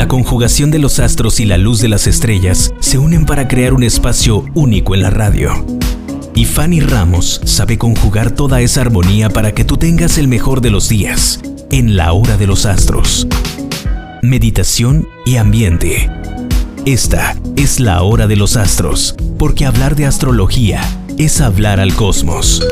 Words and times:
La 0.00 0.08
conjugación 0.08 0.70
de 0.70 0.78
los 0.78 0.98
astros 0.98 1.40
y 1.40 1.44
la 1.44 1.58
luz 1.58 1.82
de 1.82 1.88
las 1.88 2.06
estrellas 2.06 2.72
se 2.80 2.96
unen 2.96 3.26
para 3.26 3.48
crear 3.48 3.74
un 3.74 3.82
espacio 3.82 4.46
único 4.54 4.94
en 4.94 5.02
la 5.02 5.10
radio. 5.10 5.52
Y 6.34 6.46
Fanny 6.46 6.80
Ramos 6.80 7.42
sabe 7.44 7.76
conjugar 7.76 8.30
toda 8.30 8.62
esa 8.62 8.80
armonía 8.80 9.28
para 9.28 9.52
que 9.52 9.66
tú 9.66 9.76
tengas 9.76 10.16
el 10.16 10.26
mejor 10.26 10.62
de 10.62 10.70
los 10.70 10.88
días, 10.88 11.42
en 11.70 11.98
la 11.98 12.14
hora 12.14 12.38
de 12.38 12.46
los 12.46 12.64
astros. 12.64 13.28
Meditación 14.22 15.06
y 15.26 15.36
ambiente. 15.36 16.10
Esta 16.86 17.36
es 17.56 17.78
la 17.78 18.00
hora 18.00 18.26
de 18.26 18.36
los 18.36 18.56
astros, 18.56 19.14
porque 19.38 19.66
hablar 19.66 19.96
de 19.96 20.06
astrología 20.06 20.80
es 21.18 21.42
hablar 21.42 21.78
al 21.78 21.92
cosmos. 21.94 22.66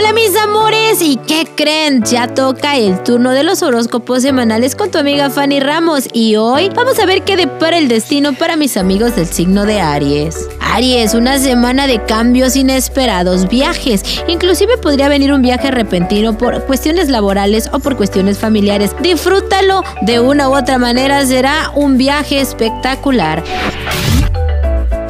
Hola 0.00 0.14
mis 0.14 0.34
amores, 0.34 1.02
¿y 1.02 1.18
qué 1.18 1.46
creen? 1.54 2.02
Ya 2.04 2.26
toca 2.26 2.78
el 2.78 3.02
turno 3.02 3.32
de 3.32 3.42
los 3.42 3.62
horóscopos 3.62 4.22
semanales 4.22 4.74
con 4.74 4.90
tu 4.90 4.96
amiga 4.96 5.28
Fanny 5.28 5.60
Ramos 5.60 6.08
y 6.14 6.36
hoy 6.36 6.70
vamos 6.70 6.98
a 6.98 7.04
ver 7.04 7.20
qué 7.22 7.36
depara 7.36 7.76
el 7.76 7.88
destino 7.88 8.32
para 8.32 8.56
mis 8.56 8.78
amigos 8.78 9.14
del 9.14 9.26
signo 9.26 9.66
de 9.66 9.78
Aries. 9.82 10.48
Aries, 10.58 11.12
una 11.12 11.38
semana 11.38 11.86
de 11.86 12.02
cambios 12.02 12.56
inesperados, 12.56 13.46
viajes, 13.46 14.02
inclusive 14.26 14.78
podría 14.78 15.10
venir 15.10 15.34
un 15.34 15.42
viaje 15.42 15.70
repentino 15.70 16.38
por 16.38 16.64
cuestiones 16.64 17.10
laborales 17.10 17.68
o 17.70 17.78
por 17.78 17.98
cuestiones 17.98 18.38
familiares. 18.38 18.92
Disfrútalo 19.02 19.82
de 20.00 20.18
una 20.18 20.48
u 20.48 20.56
otra 20.56 20.78
manera, 20.78 21.26
será 21.26 21.72
un 21.74 21.98
viaje 21.98 22.40
espectacular. 22.40 23.44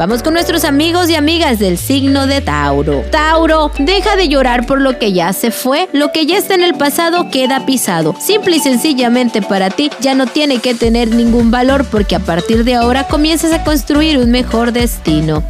Vamos 0.01 0.23
con 0.23 0.33
nuestros 0.33 0.65
amigos 0.65 1.11
y 1.11 1.15
amigas 1.15 1.59
del 1.59 1.77
signo 1.77 2.27
de 2.27 2.41
Tauro. 2.41 3.05
Tauro, 3.11 3.71
deja 3.79 4.17
de 4.17 4.31
llorar 4.31 4.65
por 4.65 4.81
lo 4.81 4.99
que 4.99 5.13
ya 5.13 5.35
se 5.35 5.51
fue. 5.51 5.91
Lo 5.93 6.11
que 6.11 6.25
ya 6.25 6.39
está 6.39 6.55
en 6.55 6.65
el 6.65 6.73
pasado 6.73 7.29
queda 7.31 7.67
pisado. 7.67 8.17
Simple 8.19 8.57
y 8.57 8.61
sencillamente 8.61 9.43
para 9.43 9.69
ti 9.69 9.91
ya 10.01 10.15
no 10.15 10.27
tiene 10.27 10.61
que 10.61 10.75
tener 10.75 11.15
ningún 11.15 11.51
valor 11.51 11.85
porque 11.85 12.17
a 12.17 12.19
partir 12.19 12.65
de 12.65 12.77
ahora 12.77 13.09
comienzas 13.09 13.53
a 13.53 13.63
construir 13.63 14.17
un 14.17 14.31
mejor 14.31 14.73
destino. 14.73 15.43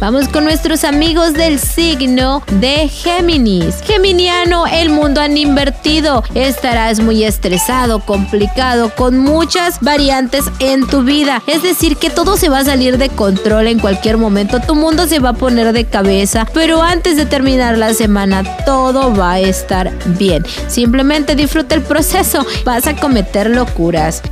Vamos 0.00 0.28
con 0.28 0.44
nuestros 0.44 0.84
amigos 0.84 1.34
del 1.34 1.58
signo 1.58 2.44
de 2.60 2.88
Géminis. 2.88 3.80
Geminiano, 3.82 4.66
el 4.68 4.90
mundo 4.90 5.20
han 5.20 5.36
invertido. 5.36 6.22
Estarás 6.34 7.00
muy 7.00 7.24
estresado, 7.24 7.98
complicado, 7.98 8.92
con 8.94 9.18
muchas 9.18 9.80
variantes 9.80 10.44
en 10.60 10.86
tu 10.86 11.02
vida. 11.02 11.42
Es 11.48 11.64
decir, 11.64 11.96
que 11.96 12.10
todo 12.10 12.36
se 12.36 12.48
va 12.48 12.58
a 12.58 12.64
salir 12.64 12.96
de 12.96 13.08
control 13.08 13.66
en 13.66 13.80
cualquier 13.80 14.18
momento. 14.18 14.60
Tu 14.60 14.76
mundo 14.76 15.08
se 15.08 15.18
va 15.18 15.30
a 15.30 15.34
poner 15.34 15.72
de 15.72 15.84
cabeza. 15.84 16.46
Pero 16.54 16.80
antes 16.80 17.16
de 17.16 17.26
terminar 17.26 17.76
la 17.76 17.92
semana, 17.92 18.44
todo 18.64 19.12
va 19.12 19.32
a 19.32 19.40
estar 19.40 19.92
bien. 20.16 20.46
Simplemente 20.68 21.34
disfruta 21.34 21.74
el 21.74 21.82
proceso. 21.82 22.46
Vas 22.64 22.86
a 22.86 22.94
cometer 22.94 23.50
locuras. 23.50 24.22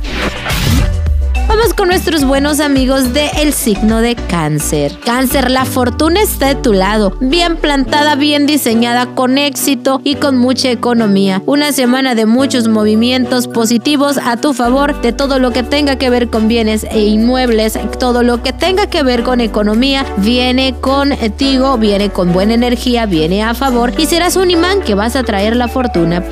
Vamos 1.57 1.73
con 1.73 1.87
nuestros 1.87 2.23
buenos 2.23 2.59
amigos 2.59 3.15
de 3.15 3.31
el 3.41 3.51
signo 3.51 3.99
de 3.99 4.13
cáncer. 4.15 4.95
Cáncer, 5.03 5.49
la 5.49 5.65
fortuna 5.65 6.21
está 6.21 6.49
de 6.49 6.55
tu 6.55 6.71
lado, 6.71 7.17
bien 7.19 7.57
plantada, 7.57 8.13
bien 8.13 8.45
diseñada, 8.45 9.15
con 9.15 9.39
éxito 9.39 9.99
y 10.03 10.17
con 10.17 10.37
mucha 10.37 10.69
economía. 10.69 11.41
Una 11.47 11.71
semana 11.71 12.13
de 12.13 12.27
muchos 12.27 12.67
movimientos 12.67 13.47
positivos 13.47 14.19
a 14.23 14.37
tu 14.37 14.53
favor 14.53 15.01
de 15.01 15.13
todo 15.13 15.39
lo 15.39 15.49
que 15.49 15.63
tenga 15.63 15.95
que 15.95 16.11
ver 16.11 16.29
con 16.29 16.47
bienes 16.47 16.85
e 16.91 17.05
inmuebles, 17.05 17.73
todo 17.97 18.21
lo 18.21 18.43
que 18.43 18.53
tenga 18.53 18.85
que 18.85 19.01
ver 19.01 19.23
con 19.23 19.41
economía, 19.41 20.05
viene 20.17 20.75
contigo, 20.79 21.79
viene 21.79 22.11
con 22.11 22.33
buena 22.33 22.53
energía, 22.53 23.07
viene 23.07 23.41
a 23.41 23.55
favor 23.55 23.93
y 23.97 24.05
serás 24.05 24.35
un 24.35 24.51
imán 24.51 24.83
que 24.83 24.93
vas 24.93 25.15
a 25.15 25.23
traer 25.23 25.55
la 25.55 25.67
fortuna. 25.67 26.23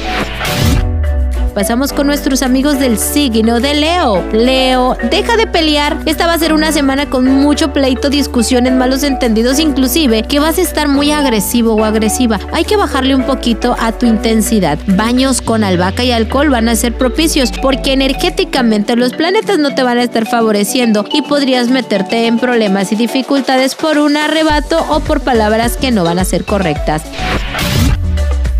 Pasamos 1.56 1.94
con 1.94 2.06
nuestros 2.06 2.42
amigos 2.42 2.80
del 2.80 2.98
signo 2.98 3.62
de 3.62 3.76
Leo. 3.76 4.22
Leo, 4.34 4.98
deja 5.10 5.38
de 5.38 5.48
pelear. 5.48 5.98
Esta 6.06 6.28
va 6.28 6.34
a 6.34 6.38
ser 6.38 6.52
una 6.52 6.74
semana 6.74 7.10
con 7.10 7.24
mucho 7.26 7.72
pleito, 7.72 8.10
discusiones, 8.10 8.74
malos 8.74 9.04
entendidos, 9.04 9.60
inclusive 9.60 10.24
que 10.24 10.42
vas 10.42 10.58
a 10.58 10.62
estar 10.62 10.90
muy 10.90 11.14
agresivo 11.14 11.76
o 11.76 11.86
agresiva. 11.86 12.42
Hay 12.52 12.66
que 12.66 12.76
bajarle 12.76 13.16
un 13.16 13.24
poquito 13.24 13.74
a 13.80 13.94
tu 13.94 14.06
intensidad. 14.06 14.78
Baños 14.86 15.42
con 15.42 15.64
albahaca 15.64 16.04
y 16.04 16.12
alcohol 16.12 16.50
van 16.50 16.68
a 16.68 16.76
ser 16.76 16.98
propicios 16.98 17.54
porque 17.62 17.94
energéticamente 17.94 18.98
los 18.98 19.14
planetas 19.14 19.58
no 19.58 19.74
te 19.74 19.84
van 19.84 19.98
a 19.98 20.04
estar 20.04 20.28
favoreciendo 20.28 21.06
y 21.10 21.22
podrías 21.22 21.70
meterte 21.70 22.28
en 22.28 22.38
problemas 22.38 22.92
y 22.92 22.98
dificultades 22.98 23.76
por 23.76 23.98
un 23.98 24.18
arrebato 24.18 24.86
o 24.90 25.00
por 25.00 25.22
palabras 25.22 25.78
que 25.78 25.92
no 25.92 26.04
van 26.04 26.20
a 26.20 26.26
ser 26.26 26.44
correctas. 26.44 27.04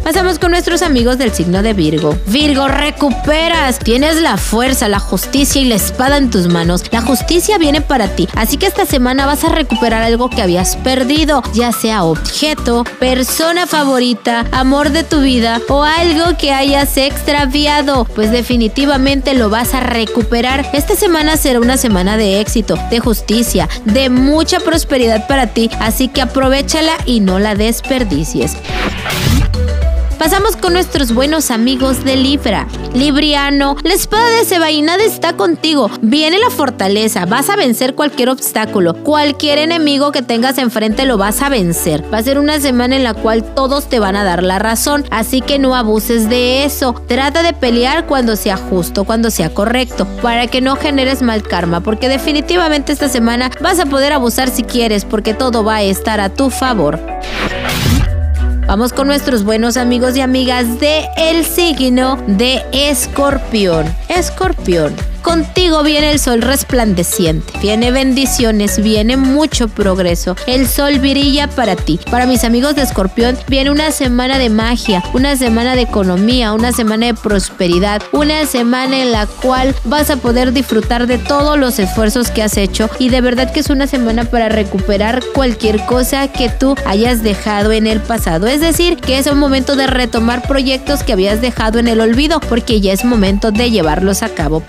Pasamos 0.06 0.38
con 0.38 0.52
nuestros 0.52 0.84
amigos 0.84 1.18
del 1.18 1.32
signo 1.32 1.64
de 1.64 1.74
Virgo. 1.74 2.16
Virgo, 2.28 2.68
recuperas. 2.68 3.80
Tienes 3.80 4.22
la 4.22 4.38
fuerza, 4.38 4.88
la 4.88 5.00
justicia 5.00 5.60
y 5.60 5.66
la 5.66 5.74
espada 5.74 6.18
en 6.18 6.30
tus 6.30 6.48
manos. 6.48 6.84
La 6.92 7.02
justicia 7.02 7.58
viene 7.58 7.82
para 7.82 8.10
ti. 8.10 8.28
Así 8.36 8.58
que 8.58 8.68
esta 8.68 8.86
semana 8.86 9.26
vas 9.26 9.44
a 9.44 9.50
recuperar 9.50 10.04
algo 10.04 10.30
que 10.30 10.44
habías 10.44 10.76
perdido, 10.76 11.42
ya 11.56 11.72
sea 11.72 12.04
objeto, 12.04 12.84
persona 13.00 13.66
favorita, 13.66 14.46
amor 14.52 14.92
de 14.92 15.04
tu 15.04 15.22
vida 15.22 15.60
o 15.70 15.82
algo 15.82 16.38
que 16.38 16.52
hayas 16.52 16.98
extraviado. 16.98 18.06
Pues 18.06 18.30
definitivamente 18.30 19.34
lo 19.34 19.50
vas 19.50 19.74
a 19.74 19.80
recuperar. 19.80 20.70
Esta 20.74 20.96
semana 20.96 21.36
será 21.36 21.60
una 21.60 21.78
semana 21.78 22.16
de 22.16 22.42
éxito, 22.42 22.78
de 22.92 23.00
justicia, 23.00 23.68
de 23.86 24.12
mucha 24.12 24.60
prosperidad 24.60 25.26
para 25.26 25.48
ti. 25.48 25.72
Así 25.80 26.10
que 26.10 26.22
aprovechala 26.22 26.94
y 27.08 27.22
no 27.22 27.40
la 27.40 27.56
desperdicies. 27.56 28.56
Pasamos 30.18 30.56
con 30.56 30.74
nuestros 30.74 31.14
buenos 31.14 31.52
amigos 31.52 32.04
de 32.06 32.16
Libra. 32.16 32.68
Libriano, 32.94 33.76
la 33.84 33.94
espada 33.94 34.28
de 34.30 34.46
Sebainad 34.46 35.00
está 35.02 35.34
contigo. 35.34 35.92
Viene 36.02 36.40
la 36.40 36.50
fortaleza, 36.50 37.26
vas 37.26 37.50
a 37.50 37.58
vencer 37.58 37.96
cualquier 37.96 38.30
obstáculo. 38.30 38.94
Cualquier 39.04 39.58
enemigo 39.58 40.14
que 40.14 40.22
tengas 40.22 40.58
enfrente 40.58 41.06
lo 41.06 41.18
vas 41.18 41.42
a 41.42 41.50
vencer. 41.50 42.02
Va 42.14 42.20
a 42.20 42.24
ser 42.24 42.40
una 42.40 42.62
semana 42.62 42.96
en 42.96 43.04
la 43.04 43.14
cual 43.14 43.44
todos 43.44 43.90
te 43.90 44.00
van 44.00 44.16
a 44.16 44.24
dar 44.24 44.42
la 44.42 44.58
razón, 44.58 45.04
así 45.12 45.42
que 45.42 45.60
no 45.60 45.76
abuses 45.76 46.30
de 46.30 46.64
eso. 46.64 46.96
Trata 47.08 47.44
de 47.44 47.54
pelear 47.54 48.08
cuando 48.08 48.38
sea 48.38 48.56
justo, 48.56 49.04
cuando 49.04 49.30
sea 49.30 49.54
correcto, 49.54 50.08
para 50.22 50.48
que 50.48 50.62
no 50.62 50.78
generes 50.78 51.22
mal 51.22 51.44
karma, 51.44 51.82
porque 51.82 52.08
definitivamente 52.08 52.94
esta 52.94 53.10
semana 53.10 53.52
vas 53.62 53.80
a 53.80 53.86
poder 53.86 54.14
abusar 54.14 54.50
si 54.50 54.64
quieres, 54.64 55.04
porque 55.04 55.34
todo 55.34 55.64
va 55.64 55.76
a 55.76 55.84
estar 55.84 56.22
a 56.22 56.30
tu 56.30 56.50
favor. 56.50 57.00
Vamos 58.68 58.94
con 58.94 59.06
nuestros 59.06 59.44
buenos 59.44 59.78
amigos 59.78 60.18
y 60.18 60.22
amigas 60.22 60.80
de 60.80 61.08
el 61.18 61.46
signo 61.46 62.18
de 62.26 62.64
Escorpión. 62.72 63.86
Escorpión. 64.10 65.15
Contigo 65.26 65.82
viene 65.82 66.12
el 66.12 66.20
sol 66.20 66.44
resplandeciente, 66.44 67.58
viene 67.60 67.90
bendiciones, 67.90 68.84
viene 68.84 69.18
mucho 69.18 69.68
progreso. 69.68 70.36
El 70.46 70.68
sol 70.68 71.00
brilla 71.00 71.48
para 71.48 71.76
ti. 71.76 72.00
Para 72.12 72.28
mis 72.28 72.44
amigos 72.44 72.76
de 72.76 72.84
Escorpión 72.84 73.36
viene 73.48 73.72
una 73.72 73.90
semana 73.90 74.38
de 74.38 74.52
magia, 74.52 75.04
una 75.14 75.36
semana 75.36 75.76
de 75.76 75.82
economía, 75.82 76.54
una 76.54 76.72
semana 76.72 77.08
de 77.08 77.16
prosperidad, 77.16 78.04
una 78.12 78.46
semana 78.46 79.02
en 79.02 79.12
la 79.12 79.26
cual 79.26 79.74
vas 79.84 80.12
a 80.12 80.18
poder 80.18 80.54
disfrutar 80.54 81.08
de 81.08 81.18
todos 81.18 81.58
los 81.58 81.80
esfuerzos 81.80 82.30
que 82.30 82.44
has 82.44 82.56
hecho 82.56 82.88
y 83.00 83.10
de 83.10 83.22
verdad 83.22 83.52
que 83.52 83.62
es 83.62 83.72
una 83.72 83.88
semana 83.88 84.26
para 84.26 84.48
recuperar 84.48 85.24
cualquier 85.34 85.84
cosa 85.88 86.28
que 86.28 86.50
tú 86.50 86.76
hayas 86.86 87.24
dejado 87.24 87.72
en 87.72 87.88
el 87.88 88.00
pasado. 88.00 88.46
Es 88.46 88.62
decir, 88.62 88.98
que 88.98 89.18
es 89.18 89.26
un 89.26 89.40
momento 89.40 89.76
de 89.76 89.88
retomar 89.88 90.48
proyectos 90.48 91.02
que 91.02 91.14
habías 91.14 91.42
dejado 91.42 91.80
en 91.80 91.88
el 91.88 92.00
olvido 92.00 92.40
porque 92.42 92.80
ya 92.80 92.94
es 92.94 93.04
momento 93.04 93.52
de 93.52 93.72
llevarlos 93.72 94.22
a 94.22 94.30
cabo. 94.30 94.62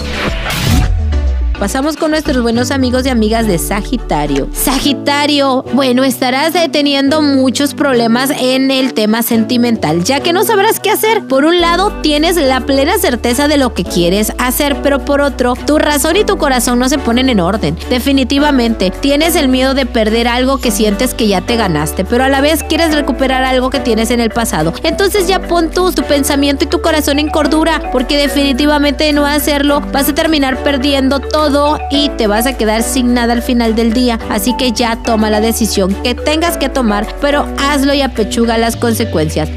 Pasamos 1.59 1.97
con 1.97 2.11
nuestros 2.11 2.43
buenos 2.43 2.71
amigos 2.71 3.07
y 3.07 3.09
amigas 3.09 3.47
de 3.47 3.57
Sagitario. 3.57 4.47
Sagitario, 4.53 5.65
bueno, 5.73 6.05
estarás 6.05 6.53
teniendo 6.71 7.23
muchos 7.23 7.73
problemas 7.73 8.31
en 8.39 8.71
el 8.71 8.93
tema 8.93 9.23
sentimental, 9.23 10.05
ya 10.05 10.21
que 10.21 10.35
no 10.35 10.45
sabrás 10.45 10.81
qué 10.81 10.91
hacer. 10.91 11.27
Por 11.27 11.47
un 11.47 11.63
lado, 11.63 11.95
tienes 12.03 12.37
la 12.37 12.61
plena 12.61 12.99
certeza 12.99 13.49
de 13.49 13.57
lo 13.57 13.73
que 13.73 13.85
quieres 13.85 14.35
hacer, 14.37 14.77
pero 14.83 15.03
por 15.07 15.23
otro, 15.23 15.55
tu 15.55 15.79
razón 15.79 16.17
y 16.17 16.25
tu 16.25 16.37
corazón 16.37 16.79
no 16.79 16.91
se 16.91 16.99
ponen 16.99 17.31
en 17.31 17.41
orden. 17.41 17.79
Definitivamente, 17.89 18.91
tienes 18.91 19.35
el 19.35 19.49
miedo 19.49 19.73
de 19.73 19.87
perder 19.87 20.29
algo 20.29 20.59
que 20.59 20.71
sientes 20.71 21.15
que 21.15 21.27
ya 21.27 21.41
te 21.41 21.57
ganaste, 21.57 22.05
pero 22.05 22.25
a 22.25 22.29
la 22.29 22.43
vez 22.43 22.65
quieres 22.65 22.95
recuperar 22.95 23.45
algo 23.45 23.71
que 23.71 23.81
tienes 23.81 24.11
en 24.11 24.21
el 24.21 24.29
pasado. 24.29 24.75
Entonces 24.83 25.27
ya 25.27 25.41
pon 25.41 25.71
tu, 25.71 25.91
tu 25.93 26.03
pensamiento 26.03 26.67
y 26.67 26.69
tu 26.69 26.83
corazón 26.83 27.19
en 27.19 27.31
cordura, 27.31 27.91
porque 27.93 28.19
definitivamente 28.19 29.05
de 29.05 29.15
no 29.15 29.25
hacerlo 29.25 29.81
vas 29.91 30.11
a 30.11 30.15
terminar 30.15 30.63
perdiendo 30.63 31.19
todo 31.19 31.46
y 31.91 32.09
te 32.11 32.27
vas 32.27 32.47
a 32.47 32.57
quedar 32.57 32.83
sin 32.83 33.15
nada 33.15 33.33
al 33.33 33.43
final 33.43 33.77
del 33.77 33.93
día. 33.93 34.19
Así 34.31 34.57
que 34.57 34.73
ya 34.73 34.97
toma 34.97 35.31
la 35.31 35.41
decisión 35.41 35.95
que 36.03 36.15
tengas 36.15 36.57
que 36.57 36.69
tomar, 36.69 37.07
pero 37.21 37.47
hazlo 37.59 37.95
y 37.95 38.03
apechuga 38.03 38.59
las 38.59 38.77
consecuencias. 38.77 39.49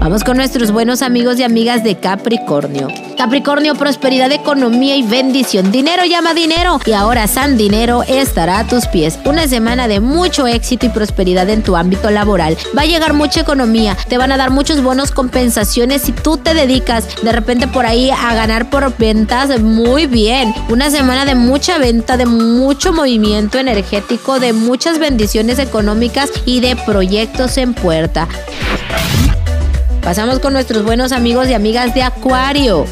Vamos 0.00 0.24
con 0.24 0.36
nuestros 0.36 0.72
buenos 0.72 1.02
amigos 1.02 1.38
y 1.38 1.44
amigas 1.44 1.84
de 1.84 1.96
Capricornio. 1.96 2.88
Capricornio, 3.16 3.74
prosperidad, 3.74 4.30
economía 4.30 4.94
y 4.94 5.02
bendición. 5.02 5.72
Dinero 5.72 6.04
llama 6.04 6.34
dinero 6.34 6.78
y 6.84 6.92
ahora 6.92 7.26
San 7.26 7.56
Dinero 7.56 8.02
estará 8.02 8.58
a 8.58 8.66
tus 8.66 8.86
pies. 8.86 9.18
Una 9.24 9.48
semana 9.48 9.88
de 9.88 10.00
mucho 10.00 10.46
éxito 10.46 10.84
y 10.84 10.90
prosperidad 10.90 11.48
en 11.48 11.62
tu 11.62 11.76
ámbito 11.76 12.10
laboral. 12.10 12.58
Va 12.76 12.82
a 12.82 12.86
llegar 12.86 13.14
mucha 13.14 13.40
economía, 13.40 13.96
te 14.08 14.18
van 14.18 14.32
a 14.32 14.36
dar 14.36 14.50
muchos 14.50 14.82
bonos, 14.82 15.12
compensaciones 15.12 16.02
si 16.02 16.12
tú 16.12 16.36
te 16.36 16.52
dedicas 16.52 17.06
de 17.22 17.32
repente 17.32 17.66
por 17.66 17.86
ahí 17.86 18.10
a 18.10 18.34
ganar 18.34 18.68
por 18.68 18.96
ventas. 18.98 19.60
Muy 19.60 20.06
bien. 20.06 20.54
Una 20.68 20.90
semana 20.90 21.24
de 21.24 21.34
mucha 21.34 21.78
venta, 21.78 22.18
de 22.18 22.26
mucho 22.26 22.92
movimiento 22.92 23.58
energético, 23.58 24.40
de 24.40 24.52
muchas 24.52 24.98
bendiciones 24.98 25.58
económicas 25.58 26.30
y 26.44 26.60
de 26.60 26.76
proyectos 26.76 27.56
en 27.56 27.72
puerta. 27.72 28.28
Pasamos 30.06 30.38
con 30.38 30.52
nuestros 30.52 30.84
buenos 30.84 31.10
amigos 31.10 31.48
y 31.48 31.54
amigas 31.54 31.92
de 31.92 32.04
Acuario. 32.04 32.86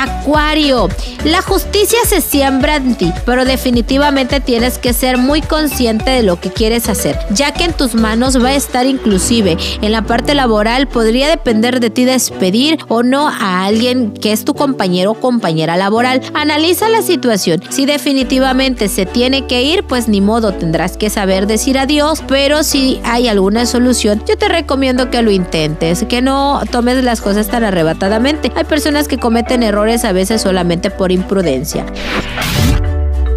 Acuario, 0.00 0.88
la 1.24 1.42
justicia 1.42 1.98
se 2.06 2.20
siembra 2.20 2.76
en 2.76 2.94
ti, 2.94 3.12
pero 3.26 3.44
definitivamente 3.44 4.40
tienes 4.40 4.78
que 4.78 4.92
ser 4.92 5.18
muy 5.18 5.42
consciente 5.42 6.10
de 6.10 6.22
lo 6.22 6.40
que 6.40 6.50
quieres 6.50 6.88
hacer, 6.88 7.18
ya 7.30 7.52
que 7.52 7.64
en 7.64 7.72
tus 7.72 7.94
manos 7.94 8.42
va 8.42 8.48
a 8.48 8.54
estar 8.54 8.86
inclusive 8.86 9.58
en 9.82 9.92
la 9.92 10.02
parte 10.02 10.34
laboral 10.34 10.88
podría 10.88 11.28
depender 11.28 11.80
de 11.80 11.90
ti 11.90 12.04
despedir 12.04 12.78
o 12.88 13.02
no 13.02 13.28
a 13.28 13.64
alguien 13.64 14.12
que 14.12 14.32
es 14.32 14.44
tu 14.44 14.54
compañero 14.54 15.10
o 15.10 15.14
compañera 15.14 15.76
laboral. 15.76 16.22
Analiza 16.32 16.88
la 16.88 17.02
situación. 17.02 17.62
Si 17.68 17.86
definitivamente 17.86 18.88
se 18.88 19.04
tiene 19.06 19.46
que 19.46 19.62
ir, 19.62 19.84
pues 19.84 20.08
ni 20.08 20.20
modo, 20.20 20.52
tendrás 20.52 20.96
que 20.96 21.10
saber 21.10 21.46
decir 21.46 21.78
adiós, 21.78 22.22
pero 22.26 22.62
si 22.62 23.00
hay 23.04 23.28
alguna 23.28 23.66
solución, 23.66 24.22
yo 24.26 24.38
te 24.38 24.48
recomiendo 24.48 25.10
que 25.10 25.22
lo 25.22 25.30
intentes, 25.30 26.04
que 26.08 26.22
no 26.22 26.62
tomes 26.70 27.02
las 27.04 27.20
cosas 27.20 27.48
tan 27.48 27.64
arrebatadamente. 27.64 28.52
Hay 28.54 28.64
personas 28.64 29.08
que 29.08 29.18
cometen 29.18 29.62
errores 29.62 29.89
a 30.04 30.12
veces 30.12 30.42
solamente 30.42 30.90
por 30.90 31.10
imprudencia. 31.12 31.84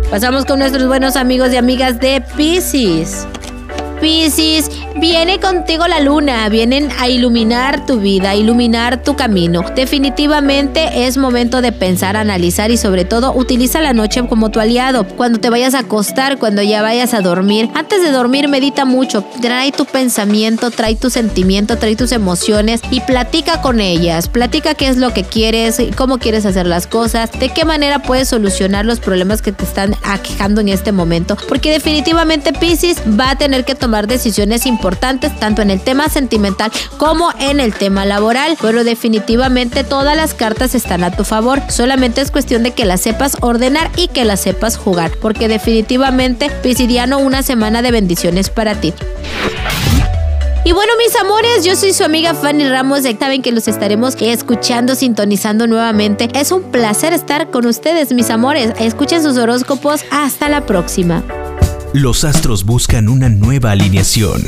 Pasamos 0.09 0.45
con 0.45 0.59
nuestros 0.59 0.87
buenos 0.87 1.15
amigos 1.15 1.51
y 1.51 1.57
amigas 1.57 1.99
de 1.99 2.21
Pisces. 2.37 3.27
Piscis, 3.99 4.69
viene 4.95 5.39
contigo 5.39 5.87
la 5.87 5.99
luna, 5.99 6.47
vienen 6.49 6.89
a 6.99 7.07
iluminar 7.09 7.85
tu 7.85 7.99
vida, 7.99 8.31
a 8.31 8.35
iluminar 8.35 9.01
tu 9.01 9.15
camino. 9.15 9.63
Definitivamente 9.75 11.05
es 11.05 11.17
momento 11.17 11.61
de 11.61 11.71
pensar, 11.71 12.15
analizar 12.15 12.71
y 12.71 12.77
sobre 12.77 13.05
todo 13.05 13.33
utiliza 13.33 13.81
la 13.81 13.93
noche 13.93 14.25
como 14.27 14.49
tu 14.49 14.59
aliado. 14.59 15.05
Cuando 15.07 15.39
te 15.39 15.49
vayas 15.49 15.73
a 15.73 15.79
acostar, 15.79 16.37
cuando 16.37 16.61
ya 16.61 16.81
vayas 16.81 17.13
a 17.13 17.21
dormir, 17.21 17.69
antes 17.73 18.03
de 18.03 18.11
dormir 18.11 18.47
medita 18.47 18.85
mucho, 18.85 19.23
trae 19.41 19.71
tu 19.71 19.85
pensamiento, 19.85 20.69
trae 20.71 20.95
tu 20.95 21.09
sentimiento, 21.09 21.77
trae 21.77 21.95
tus 21.95 22.11
emociones 22.11 22.81
y 22.91 23.01
platica 23.01 23.61
con 23.61 23.79
ellas. 23.79 24.27
Platica 24.27 24.75
qué 24.75 24.87
es 24.87 24.97
lo 24.97 25.13
que 25.13 25.23
quieres, 25.23 25.81
cómo 25.97 26.19
quieres 26.19 26.45
hacer 26.45 26.67
las 26.67 26.87
cosas, 26.87 27.31
de 27.31 27.49
qué 27.49 27.65
manera 27.65 27.99
puedes 27.99 28.29
solucionar 28.29 28.85
los 28.85 28.99
problemas 28.99 29.41
que 29.41 29.51
te 29.51 29.63
están 29.63 29.95
aquejando 30.03 30.61
en 30.61 30.69
este 30.69 30.91
momento. 30.91 31.35
Porque 31.47 31.71
definitivamente 31.71 32.53
Piscis 32.53 32.97
va 33.19 33.31
a 33.31 33.37
tener 33.37 33.65
que 33.65 33.75
tomar 33.75 34.07
decisiones 34.07 34.65
importantes 34.65 34.82
tanto 34.91 35.61
en 35.61 35.71
el 35.71 35.79
tema 35.79 36.09
sentimental 36.09 36.71
como 36.97 37.29
en 37.39 37.59
el 37.59 37.73
tema 37.73 38.05
laboral, 38.05 38.57
pero 38.61 38.83
definitivamente 38.83 39.83
todas 39.83 40.15
las 40.15 40.33
cartas 40.33 40.75
están 40.75 41.03
a 41.03 41.11
tu 41.11 41.23
favor. 41.23 41.61
Solamente 41.69 42.21
es 42.21 42.31
cuestión 42.31 42.63
de 42.63 42.71
que 42.71 42.85
las 42.85 43.01
sepas 43.01 43.37
ordenar 43.41 43.89
y 43.95 44.07
que 44.07 44.25
las 44.25 44.41
sepas 44.41 44.77
jugar, 44.77 45.11
porque 45.21 45.47
definitivamente 45.47 46.49
Pisidiano 46.61 47.19
una 47.19 47.43
semana 47.43 47.81
de 47.81 47.91
bendiciones 47.91 48.49
para 48.49 48.75
ti. 48.75 48.93
Y 50.65 50.71
bueno, 50.71 50.93
mis 50.97 51.13
amores, 51.17 51.65
yo 51.65 51.75
soy 51.75 51.91
su 51.91 52.05
amiga 52.05 52.33
Fanny 52.33 52.69
Ramos. 52.69 53.01
Saben 53.19 53.41
que 53.41 53.51
los 53.51 53.67
estaremos 53.67 54.15
escuchando, 54.19 54.95
sintonizando 54.95 55.67
nuevamente. 55.67 56.29
Es 56.33 56.51
un 56.53 56.63
placer 56.63 57.11
estar 57.11 57.49
con 57.49 57.65
ustedes, 57.65 58.13
mis 58.13 58.29
amores. 58.29 58.71
Escuchen 58.79 59.21
sus 59.21 59.37
horóscopos. 59.37 60.05
Hasta 60.09 60.47
la 60.47 60.65
próxima. 60.65 61.21
Los 61.93 62.23
astros 62.23 62.63
buscan 62.63 63.07
una 63.07 63.29
nueva 63.29 63.69
alineación 63.69 64.41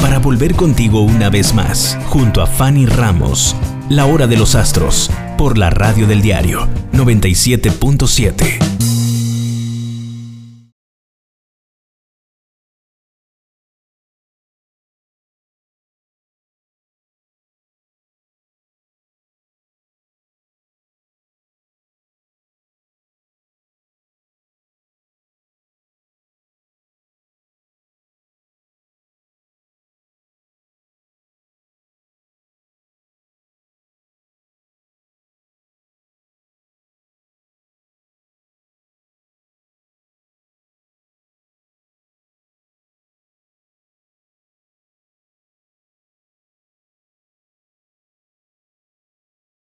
para 0.00 0.18
volver 0.18 0.54
contigo 0.54 1.02
una 1.02 1.28
vez 1.28 1.52
más, 1.52 1.98
junto 2.06 2.40
a 2.40 2.46
Fanny 2.46 2.86
Ramos, 2.86 3.54
La 3.90 4.06
Hora 4.06 4.26
de 4.26 4.38
los 4.38 4.54
Astros, 4.54 5.10
por 5.36 5.58
la 5.58 5.68
radio 5.68 6.06
del 6.06 6.22
diario 6.22 6.66
97.7. 6.94 8.93